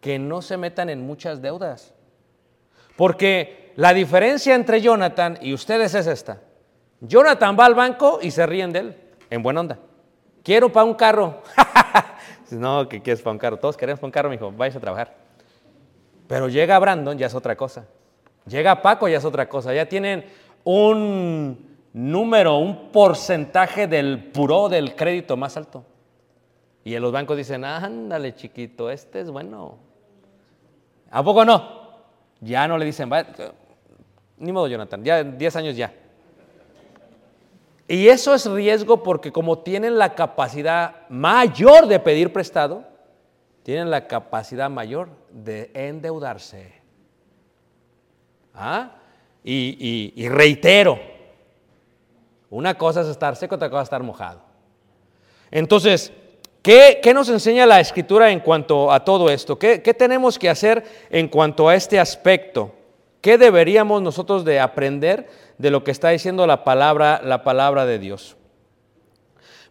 [0.00, 1.92] que no se metan en muchas deudas.
[2.96, 6.40] Porque la diferencia entre Jonathan y ustedes es esta.
[7.00, 8.96] Jonathan va al banco y se ríen de él,
[9.28, 9.78] en buena onda.
[10.44, 11.42] Quiero para un carro.
[12.50, 13.56] no, que quieres para un carro.
[13.56, 14.52] Todos queremos para un carro, mijo.
[14.52, 15.16] Vayas a trabajar.
[16.28, 17.86] Pero llega Brandon, ya es otra cosa.
[18.46, 19.74] Llega Paco, ya es otra cosa.
[19.74, 20.24] Ya tienen
[20.64, 25.84] un número, un porcentaje del puro del crédito más alto.
[26.84, 29.78] Y en los bancos dicen, ándale chiquito, este es bueno.
[31.10, 31.84] ¿A poco no?
[32.40, 33.24] Ya no le dicen, "Va,
[34.38, 35.92] ni modo Jonathan, ya 10 años ya.
[37.86, 42.84] Y eso es riesgo porque como tienen la capacidad mayor de pedir prestado,
[43.62, 46.82] tienen la capacidad mayor de endeudarse.
[48.54, 48.96] ¿Ah?
[49.44, 50.98] Y, reitero,
[52.48, 54.40] una cosa es estar seco, otra cosa es estar mojado.
[55.50, 56.12] Entonces,
[56.62, 59.58] ¿qué, qué nos enseña la escritura en cuanto a todo esto?
[59.58, 62.74] ¿Qué, qué tenemos que hacer en cuanto a este aspecto?
[63.20, 65.28] ¿Qué deberíamos nosotros de aprender
[65.58, 68.36] de lo que está diciendo la palabra, la palabra de Dios?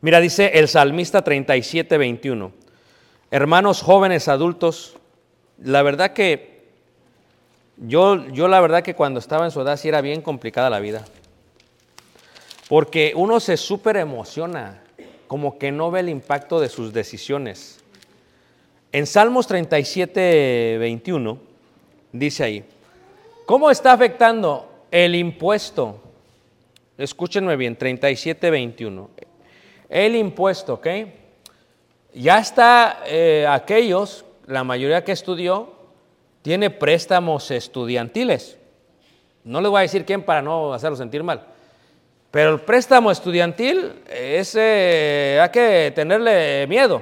[0.02, 2.52] Mira, dice el salmista 37, 21.
[3.32, 4.98] Hermanos jóvenes, adultos,
[5.58, 6.53] la verdad que
[7.78, 10.80] yo, yo la verdad que cuando estaba en su edad sí era bien complicada la
[10.80, 11.06] vida.
[12.70, 14.82] Porque uno se súper emociona,
[15.28, 17.80] como que no ve el impacto de sus decisiones.
[18.92, 21.38] En Salmos 37, 21,
[22.12, 22.64] dice ahí,
[23.46, 26.00] ¿cómo está afectando el impuesto?
[26.98, 29.10] Escúchenme bien, 37, 21.
[29.90, 30.88] El impuesto, ¿ok?
[32.14, 35.74] Ya está eh, aquellos, la mayoría que estudió,
[36.44, 38.60] tiene préstamos estudiantiles.
[39.44, 41.48] No les voy a decir quién para no hacerlo sentir mal.
[42.30, 47.02] Pero el préstamo estudiantil, ese hay que tenerle miedo.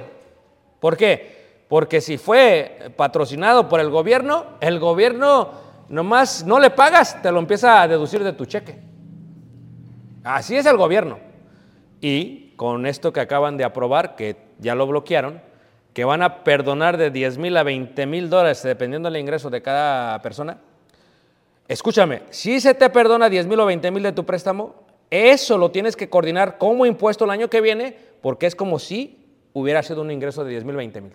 [0.80, 1.64] ¿Por qué?
[1.68, 5.50] Porque si fue patrocinado por el gobierno, el gobierno
[5.88, 8.78] nomás no le pagas, te lo empieza a deducir de tu cheque.
[10.22, 11.18] Así es el gobierno.
[12.00, 15.40] Y con esto que acaban de aprobar, que ya lo bloquearon,
[15.92, 19.62] que van a perdonar de 10 mil a 20 mil dólares, dependiendo del ingreso de
[19.62, 20.58] cada persona.
[21.68, 24.74] Escúchame, si se te perdona 10 mil o 20 mil de tu préstamo,
[25.10, 29.18] eso lo tienes que coordinar como impuesto el año que viene, porque es como si
[29.52, 31.12] hubiera sido un ingreso de 10 mil, 20 mil.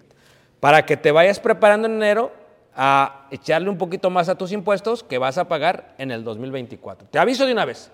[0.59, 2.31] Para que te vayas preparando en enero
[2.75, 7.08] a echarle un poquito más a tus impuestos que vas a pagar en el 2024.
[7.10, 7.91] Te aviso de una vez.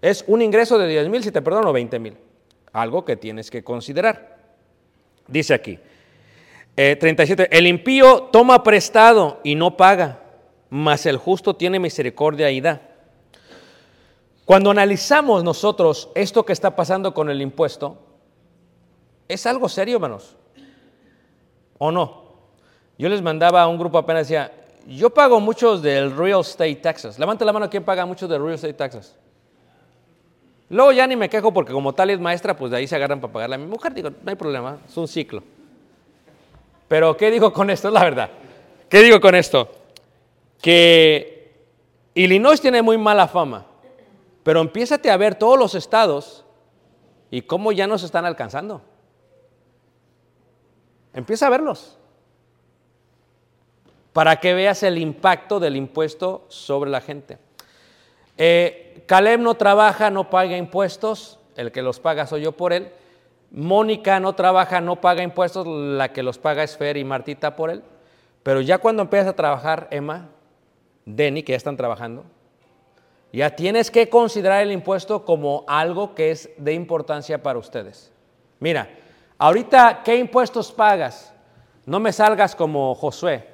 [0.00, 2.16] Es un ingreso de 10 mil si te perdono 20 mil.
[2.72, 4.29] Algo que tienes que considerar.
[5.30, 5.78] Dice aquí,
[6.76, 10.20] eh, 37, el impío toma prestado y no paga,
[10.68, 12.82] mas el justo tiene misericordia y da.
[14.44, 17.98] Cuando analizamos nosotros esto que está pasando con el impuesto,
[19.28, 20.36] es algo serio, hermanos.
[21.78, 22.24] ¿O no?
[22.98, 24.52] Yo les mandaba a un grupo apenas decía,
[24.86, 27.18] yo pago muchos del real estate taxes.
[27.18, 29.16] Levanta la mano quién paga muchos del real estate taxes.
[30.70, 33.20] Luego ya ni me quejo porque como tal es maestra, pues de ahí se agarran
[33.20, 33.92] para pagarle a mi mujer.
[33.92, 35.42] Digo, no hay problema, es un ciclo.
[36.86, 37.88] Pero ¿qué digo con esto?
[37.88, 38.30] Es la verdad.
[38.88, 39.68] ¿Qué digo con esto?
[40.62, 41.54] Que
[42.14, 43.66] Illinois tiene muy mala fama,
[44.44, 46.44] pero empiézate a ver todos los estados
[47.32, 48.80] y cómo ya nos están alcanzando.
[51.12, 51.98] Empieza a verlos.
[54.12, 57.38] Para que veas el impacto del impuesto sobre la gente.
[58.42, 62.90] Eh, Caleb no trabaja, no paga impuestos, el que los paga soy yo por él.
[63.50, 67.68] Mónica no trabaja, no paga impuestos, la que los paga es Fer y Martita por
[67.68, 67.82] él.
[68.42, 70.30] Pero ya cuando empiezas a trabajar, Emma,
[71.04, 72.24] Denny, que ya están trabajando,
[73.30, 78.10] ya tienes que considerar el impuesto como algo que es de importancia para ustedes.
[78.58, 78.88] Mira,
[79.36, 81.34] ahorita, ¿qué impuestos pagas?
[81.84, 83.46] No me salgas como Josué.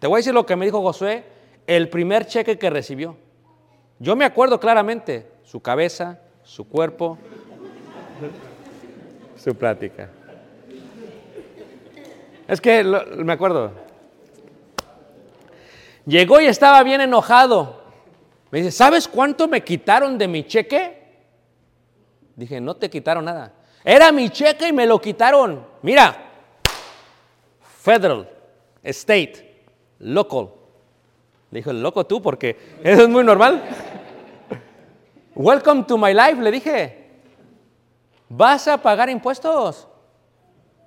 [0.00, 1.24] Te voy a decir lo que me dijo Josué
[1.68, 3.16] el primer cheque que recibió.
[3.98, 7.18] Yo me acuerdo claramente, su cabeza, su cuerpo,
[9.36, 10.08] su plática.
[12.48, 13.72] Es que lo- me acuerdo.
[16.04, 17.80] Llegó y estaba bien enojado.
[18.50, 21.00] Me dice, ¿sabes cuánto me quitaron de mi cheque?
[22.34, 23.52] Dije, no te quitaron nada.
[23.84, 25.64] Era mi cheque y me lo quitaron.
[25.82, 26.16] Mira,
[27.80, 28.28] federal,
[28.82, 29.64] state,
[30.00, 30.50] local.
[31.52, 33.62] Le dijo, loco tú, porque eso es muy normal.
[35.34, 37.10] Welcome to my life, le dije.
[38.30, 39.86] Vas a pagar impuestos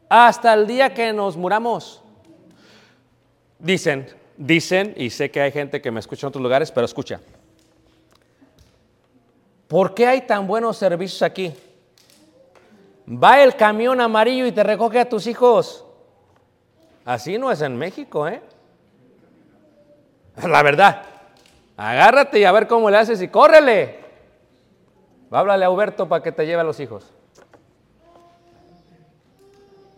[0.10, 2.02] hasta el día que nos muramos.
[3.60, 4.08] Dicen,
[4.38, 7.22] dicen, y sé que hay gente que me escucha en otros lugares, pero escucha.
[9.68, 11.54] ¿Por qué hay tan buenos servicios aquí?
[13.08, 15.86] Va el camión amarillo y te recoge a tus hijos.
[17.06, 18.42] Así no es en México, ¿eh?
[20.48, 21.04] La verdad.
[21.78, 24.00] Agárrate y a ver cómo le haces y córrele.
[25.32, 27.12] Háblale a Huberto para que te lleve a los hijos.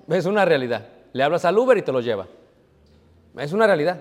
[0.07, 0.88] Es una realidad.
[1.13, 2.27] Le hablas al Uber y te los lleva.
[3.38, 3.99] Es una realidad.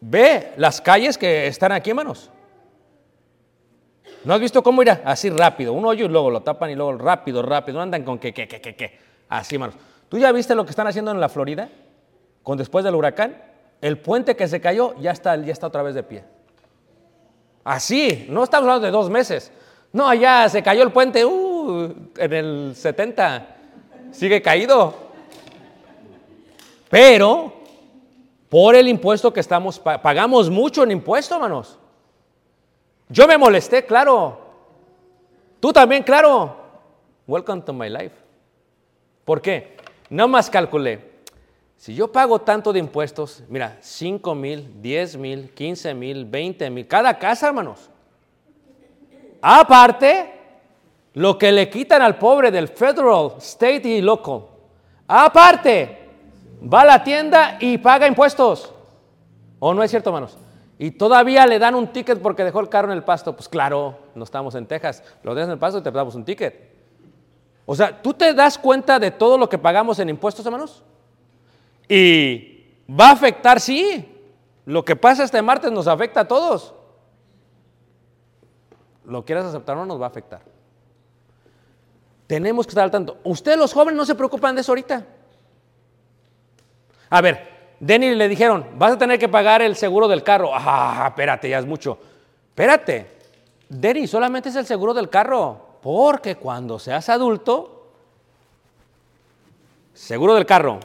[0.00, 2.30] Ve las calles que están aquí, hermanos.
[4.24, 5.00] ¿No has visto cómo irá?
[5.04, 5.72] Así rápido.
[5.72, 7.78] Un hoyo y luego lo tapan y luego rápido, rápido.
[7.78, 8.98] No andan con que, que, que, que, que.
[9.28, 9.76] Así, hermanos.
[10.08, 11.70] ¿Tú ya viste lo que están haciendo en la Florida?
[12.42, 13.51] Con después del huracán.
[13.82, 16.24] El puente que se cayó ya está, ya está otra vez de pie.
[17.64, 18.26] Así.
[18.30, 19.52] No estamos hablando de dos meses.
[19.92, 23.56] No, ya se cayó el puente uh, en el 70.
[24.12, 24.94] Sigue caído.
[26.88, 27.52] Pero
[28.48, 31.78] por el impuesto que estamos pa- pagamos mucho en impuesto, hermanos.
[33.08, 34.38] Yo me molesté, claro.
[35.60, 36.56] Tú también, claro.
[37.26, 38.14] Welcome to my life.
[39.24, 39.76] ¿Por qué?
[40.10, 41.11] No más calculé.
[41.82, 46.86] Si yo pago tanto de impuestos, mira, 5 mil, 10 mil, 15 mil, 20 mil,
[46.86, 47.90] cada casa, hermanos.
[49.40, 50.32] Aparte,
[51.14, 54.42] lo que le quitan al pobre del federal, state y local.
[55.08, 56.08] Aparte,
[56.72, 58.72] va a la tienda y paga impuestos.
[59.58, 60.38] ¿O no es cierto, hermanos?
[60.78, 63.34] Y todavía le dan un ticket porque dejó el carro en el pasto.
[63.34, 65.02] Pues claro, no estamos en Texas.
[65.24, 66.76] Lo dejas en el pasto y te damos un ticket.
[67.66, 70.84] O sea, ¿tú te das cuenta de todo lo que pagamos en impuestos, hermanos?
[71.94, 74.08] Y va a afectar, sí.
[74.64, 76.72] Lo que pasa este martes nos afecta a todos.
[79.04, 80.40] Lo quieras aceptar o no, nos va a afectar.
[82.26, 83.18] Tenemos que estar al tanto.
[83.24, 85.04] Ustedes los jóvenes no se preocupan de eso ahorita.
[87.10, 90.48] A ver, Denny le dijeron, vas a tener que pagar el seguro del carro.
[90.54, 91.98] Ah, espérate, ya es mucho.
[92.48, 93.18] Espérate.
[93.68, 95.76] Denny, solamente es el seguro del carro.
[95.82, 97.92] Porque cuando seas adulto,
[99.92, 100.80] seguro del carro,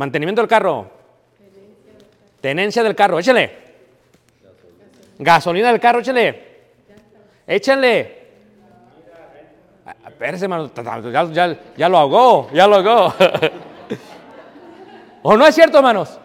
[0.00, 0.90] mantenimiento del carro,
[2.40, 3.58] tenencia del carro, échale.
[5.18, 6.48] Gasolina del carro, échale.
[7.46, 8.20] Échale.
[9.84, 10.70] Ah, Espérese, hermano,
[11.12, 13.14] ya, ya- ya lo ahogó, ya lo ahogó.
[15.22, 16.18] ¿O no es cierto, hermanos?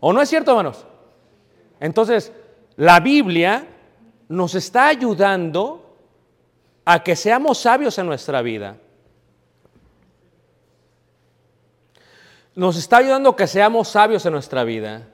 [0.00, 0.84] ¿O no es cierto, hermanos?
[1.80, 2.30] Entonces,
[2.76, 3.64] la Biblia
[4.28, 5.96] nos está ayudando
[6.84, 8.76] a que seamos sabios en nuestra vida.
[12.54, 15.08] Nos está ayudando a que seamos sabios en nuestra vida.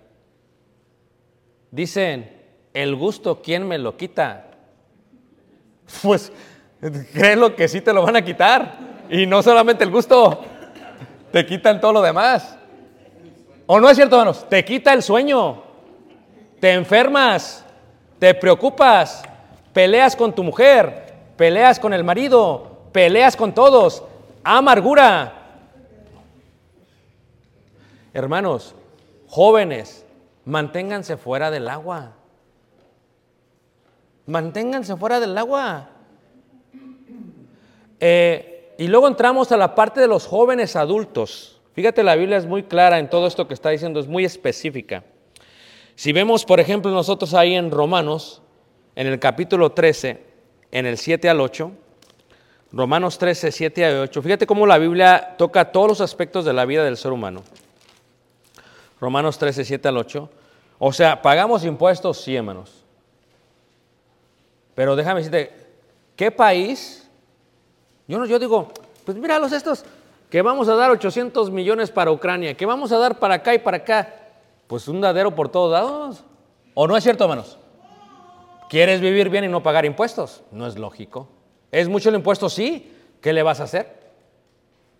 [1.70, 2.38] Dicen,
[2.74, 4.44] el gusto, ¿quién me lo quita?
[6.02, 6.30] Pues
[7.12, 8.78] créelo que sí te lo van a quitar.
[9.10, 10.44] Y no solamente el gusto,
[11.32, 12.56] te quitan todo lo demás.
[13.66, 14.46] ¿O no es cierto, hermanos?
[14.48, 15.62] Te quita el sueño,
[16.60, 17.64] te enfermas,
[18.18, 19.22] te preocupas,
[19.72, 24.02] peleas con tu mujer, peleas con el marido, peleas con todos,
[24.42, 25.37] amargura.
[28.14, 28.74] Hermanos,
[29.26, 30.04] jóvenes,
[30.44, 32.14] manténganse fuera del agua.
[34.26, 35.90] Manténganse fuera del agua.
[38.00, 41.60] Eh, y luego entramos a la parte de los jóvenes adultos.
[41.74, 45.04] Fíjate, la Biblia es muy clara en todo esto que está diciendo, es muy específica.
[45.94, 48.42] Si vemos, por ejemplo, nosotros ahí en Romanos,
[48.94, 50.22] en el capítulo 13,
[50.70, 51.72] en el 7 al 8,
[52.70, 56.64] Romanos 13, 7 al 8, fíjate cómo la Biblia toca todos los aspectos de la
[56.66, 57.42] vida del ser humano.
[59.00, 60.30] Romanos 13, 7 al 8.
[60.78, 62.84] O sea, pagamos impuestos, sí, hermanos.
[64.74, 65.52] Pero déjame decirte,
[66.14, 67.08] ¿qué país
[68.06, 68.68] Yo, no, yo digo,
[69.04, 69.84] pues míralos estos,
[70.30, 73.58] que vamos a dar 800 millones para Ucrania, que vamos a dar para acá y
[73.58, 74.14] para acá.
[74.66, 76.24] Pues un dadero por todos lados.
[76.74, 77.58] ¿O no es cierto, hermanos?
[78.68, 80.42] ¿Quieres vivir bien y no pagar impuestos?
[80.52, 81.28] No es lógico.
[81.72, 82.48] ¿Es mucho el impuesto?
[82.48, 82.94] Sí.
[83.20, 83.98] ¿Qué le vas a hacer?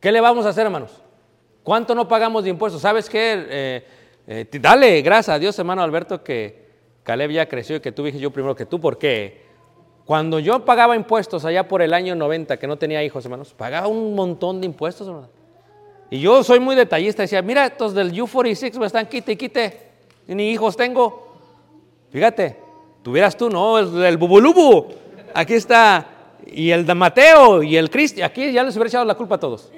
[0.01, 0.91] ¿Qué le vamos a hacer, hermanos?
[1.69, 2.81] ¿Cuánto no pagamos de impuestos?
[2.81, 3.45] ¿Sabes qué?
[3.47, 3.85] Eh,
[4.27, 6.65] eh, dale, gracias a Dios, hermano Alberto, que
[7.03, 9.43] Caleb ya creció y que tú dije yo primero que tú, porque
[10.07, 13.87] cuando yo pagaba impuestos allá por el año 90, que no tenía hijos, hermanos, pagaba
[13.87, 15.29] un montón de impuestos, hermano.
[16.09, 19.91] Y yo soy muy detallista, decía, mira, estos del U46 me están quite y quite,
[20.27, 21.37] ni hijos tengo.
[22.11, 22.57] Fíjate,
[23.03, 24.87] tuvieras tú, no, el del Bubulubu,
[25.35, 26.07] aquí está,
[26.47, 29.41] y el de Mateo, y el Cristi, aquí ya les hubiera echado la culpa a
[29.41, 29.71] todos.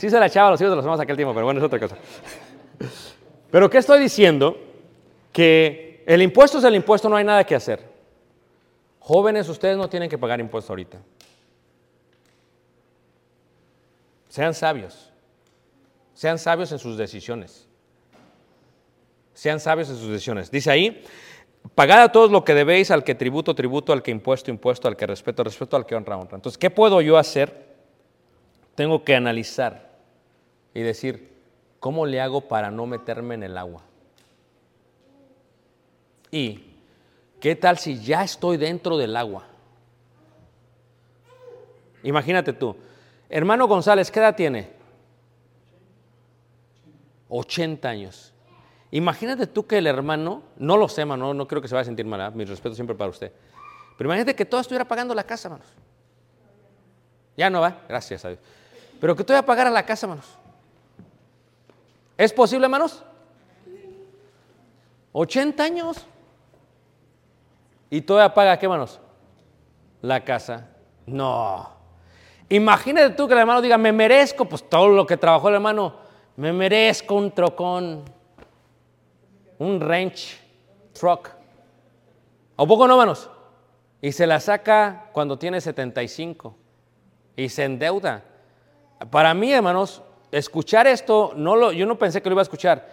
[0.00, 1.78] Sí se la echaba los hijos de los demás aquel tiempo, pero bueno, es otra
[1.78, 1.94] cosa.
[3.50, 4.58] Pero ¿qué estoy diciendo?
[5.30, 7.86] Que el impuesto es el impuesto, no hay nada que hacer.
[8.98, 11.02] Jóvenes, ustedes no tienen que pagar impuestos ahorita.
[14.30, 15.12] Sean sabios.
[16.14, 17.68] Sean sabios en sus decisiones.
[19.34, 20.50] Sean sabios en sus decisiones.
[20.50, 21.04] Dice ahí,
[21.74, 24.96] pagad a todos lo que debéis, al que tributo, tributo, al que impuesto, impuesto, al
[24.96, 26.36] que respeto, respeto, al que honra, honra.
[26.36, 27.68] Entonces, ¿qué puedo yo hacer?
[28.74, 29.89] Tengo que analizar
[30.74, 31.32] y decir,
[31.78, 33.82] ¿cómo le hago para no meterme en el agua?
[36.30, 36.74] Y,
[37.40, 39.46] ¿qué tal si ya estoy dentro del agua?
[42.02, 42.76] Imagínate tú,
[43.28, 44.70] hermano González, ¿qué edad tiene?
[47.28, 48.32] 80 años.
[48.90, 51.84] Imagínate tú que el hermano, no lo sé, hermano, no creo que se vaya a
[51.84, 52.30] sentir mal, ¿ah?
[52.30, 53.32] mi respeto siempre para usted.
[53.96, 55.68] Pero imagínate que todo estuviera pagando la casa, hermanos.
[57.36, 58.40] Ya no va, gracias a Dios.
[59.00, 60.26] Pero que todavía pagara la casa, hermanos.
[62.20, 63.02] ¿Es posible, hermanos?
[65.12, 66.06] 80 años.
[67.88, 69.00] Y todavía paga, ¿qué, hermanos?
[70.02, 70.68] La casa.
[71.06, 71.70] No.
[72.50, 75.94] Imagínate tú que el hermano diga, me merezco, pues todo lo que trabajó el hermano,
[76.36, 78.04] me merezco un trocón,
[79.58, 80.38] un wrench,
[80.92, 81.30] truck.
[82.58, 83.30] ¿A poco no, hermanos?
[84.02, 86.54] Y se la saca cuando tiene 75
[87.34, 88.22] y se endeuda.
[89.10, 90.02] Para mí, hermanos,
[90.32, 92.88] escuchar esto, no lo, yo no pensé que lo iba a escuchar.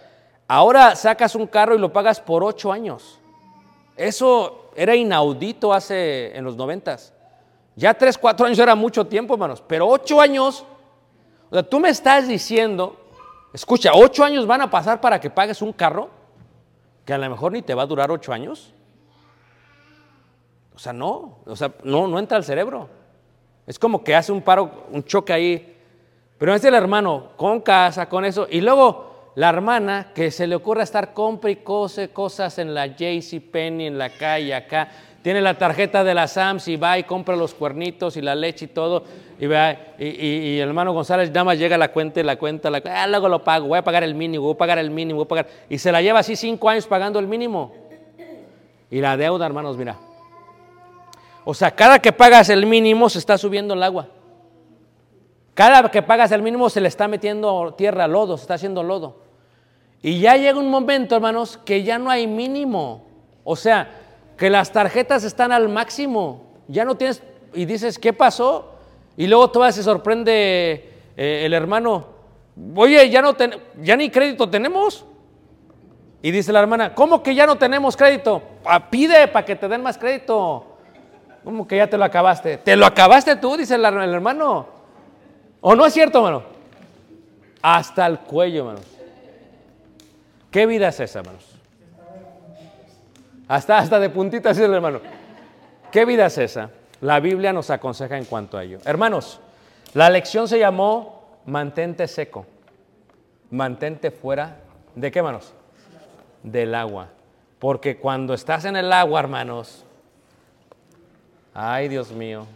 [0.46, 3.18] Ahora sacas un carro y lo pagas por ocho años.
[3.96, 7.12] Eso era inaudito hace en los noventas.
[7.76, 10.64] Ya tres, cuatro años era mucho tiempo, hermanos, pero ocho años,
[11.50, 12.96] o sea, tú me estás diciendo,
[13.52, 16.10] escucha, ocho años van a pasar para que pagues un carro
[17.04, 18.74] que a lo mejor ni te va a durar ocho años.
[20.74, 22.88] O sea, no, o sea, no, no entra al cerebro.
[23.66, 25.77] Es como que hace un paro, un choque ahí.
[26.38, 28.46] Pero es el hermano con casa, con eso.
[28.50, 32.86] Y luego la hermana que se le ocurre estar compre y cose cosas en la
[32.86, 34.88] JC Penny, en la calle acá.
[35.22, 38.66] Tiene la tarjeta de la Sams y va y compra los cuernitos y la leche
[38.66, 39.04] y todo.
[39.40, 42.70] Y, va, y el hermano González nada más llega a la cuenta y la cuenta,
[42.70, 45.18] la, ah, luego lo pago, voy a pagar el mínimo, voy a pagar el mínimo,
[45.18, 45.46] voy a pagar.
[45.68, 47.72] Y se la lleva así cinco años pagando el mínimo.
[48.90, 49.96] Y la deuda, hermanos, mira.
[51.44, 54.08] O sea, cada que pagas el mínimo se está subiendo el agua.
[55.58, 59.22] Cada que pagas el mínimo se le está metiendo tierra, lodo, se está haciendo lodo.
[60.00, 63.04] Y ya llega un momento, hermanos, que ya no hay mínimo.
[63.42, 63.90] O sea,
[64.36, 66.44] que las tarjetas están al máximo.
[66.68, 68.72] Ya no tienes, y dices, ¿qué pasó?
[69.16, 72.06] Y luego todavía se sorprende eh, el hermano,
[72.76, 73.34] oye, ya, no
[73.82, 75.06] ya ni crédito tenemos.
[76.22, 78.40] Y dice la hermana, ¿cómo que ya no tenemos crédito?
[78.90, 80.76] Pide para que te den más crédito.
[81.42, 82.58] ¿Cómo que ya te lo acabaste?
[82.58, 83.56] ¿Te lo acabaste tú?
[83.56, 84.77] Dice el hermano.
[85.60, 86.44] ¿O no es cierto, hermano?
[87.62, 88.86] Hasta el cuello, hermanos.
[90.50, 91.44] ¿Qué vida es esa, hermanos?
[93.48, 95.00] Hasta, hasta de puntita, dice el hermano.
[95.90, 96.70] ¿Qué vida es esa?
[97.00, 98.78] La Biblia nos aconseja en cuanto a ello.
[98.84, 99.40] Hermanos,
[99.94, 102.46] la lección se llamó mantente seco.
[103.50, 104.56] Mantente fuera
[104.94, 105.54] de qué, hermanos?
[106.42, 107.08] Del agua.
[107.58, 109.84] Porque cuando estás en el agua, hermanos,
[111.54, 112.46] ay Dios mío,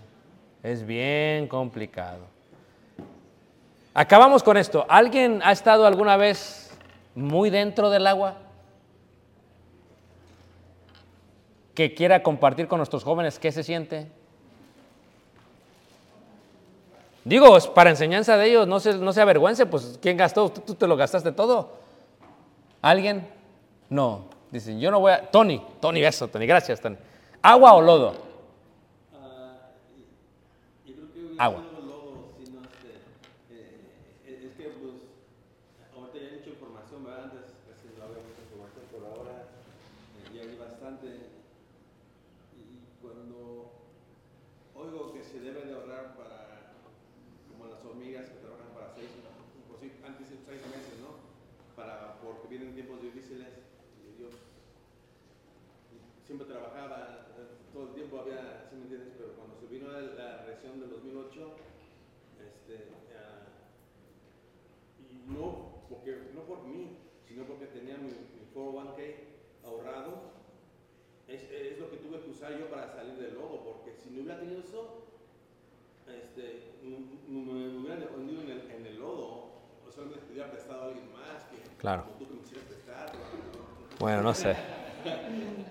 [0.63, 2.32] es bien complicado.
[3.95, 4.87] Acabamos con esto.
[4.89, 6.71] ¿Alguien ha estado alguna vez
[7.15, 8.37] muy dentro del agua?
[11.75, 14.11] Que quiera compartir con nuestros jóvenes qué se siente.
[17.25, 20.49] Digo, para enseñanza de ellos, no se, no se avergüence, pues ¿quién gastó?
[20.49, 21.73] Tú, tú te lo gastaste todo.
[22.81, 23.29] ¿Alguien?
[23.89, 24.25] No.
[24.51, 25.31] Dicen, yo no voy a...
[25.31, 26.97] Tony, Tony, eso, Tony, gracias, Tony.
[27.41, 28.13] ¿Agua o lodo?
[30.85, 30.93] Que
[31.39, 31.63] Agua.
[31.73, 32.89] no lodo, sino este,
[33.51, 33.91] eh,
[34.27, 34.93] eh, es que pues
[35.97, 37.25] ahorita ya hay mucha información, ¿verdad?
[37.25, 39.49] Antes casi no había mucha información, pero ahora
[40.21, 41.07] eh, ya hay bastante.
[42.59, 43.73] Y cuando
[44.75, 46.43] oigo que se debe de ahorrar para
[56.33, 59.13] siempre trabajaba, eh, todo el tiempo había, ¿sí me entiendes?
[59.19, 61.29] Pero cuando se vino la, la recesión del 2008,
[62.69, 62.85] este,
[63.19, 63.49] ah,
[65.01, 69.15] y no, porque, no por mí, sino porque tenía mi, mi 401k
[69.65, 70.33] ahorrado,
[71.29, 74.23] es, es lo que tuve que usar yo para salir del lodo, porque si no
[74.23, 75.03] hubiera tenido eso,
[76.07, 79.51] este, me hubiera hundido en el, en el lodo,
[79.87, 82.05] o solamente hubiera prestado a alguien más que, Claro.
[82.19, 83.13] tú que me quisieras prestar.
[83.15, 83.99] ¿no?
[83.99, 84.55] Bueno, no sé.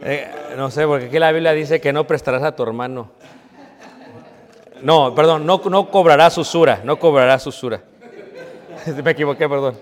[0.04, 0.28] Eh,
[0.58, 3.12] no sé, porque aquí la Biblia dice que no prestarás a tu hermano.
[4.84, 7.82] No, perdón, no, no cobrarás usura, no cobrarás usura.
[9.04, 9.78] Me equivoqué, perdón.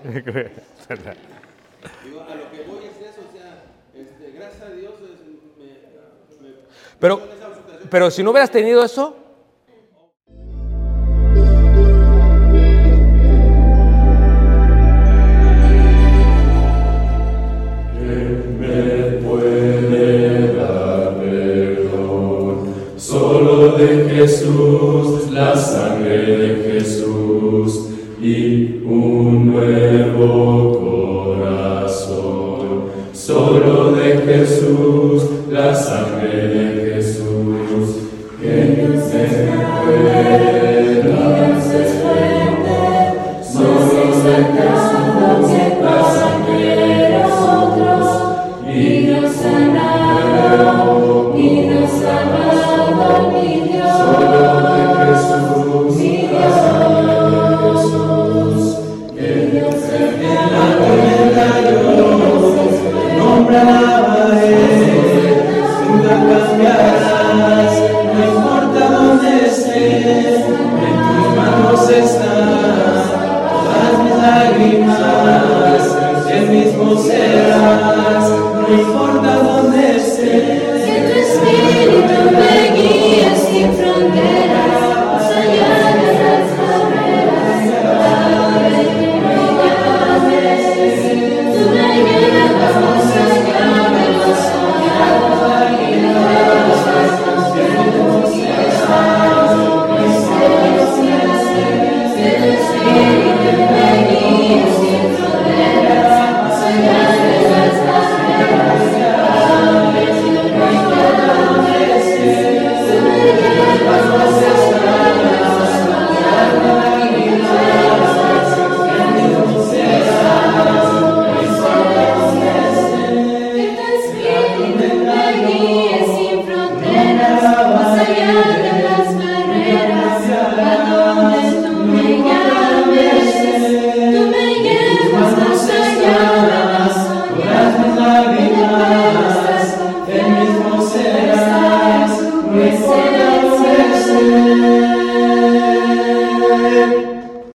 [6.98, 7.22] Pero,
[7.90, 9.16] pero si no hubieras tenido eso,